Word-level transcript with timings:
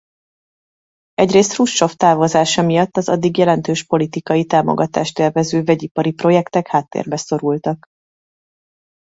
Egyrészt 1.13 1.53
Hruscsov 1.53 1.91
távozása 1.93 2.61
miatt 2.61 2.97
az 2.97 3.09
addig 3.09 3.37
jelentős 3.37 3.83
politikai 3.83 4.45
támogatást 4.45 5.19
élvező 5.19 5.63
vegyipari 5.63 6.11
projektek 6.11 6.67
háttérbe 6.67 7.17
szorultak. 7.17 7.87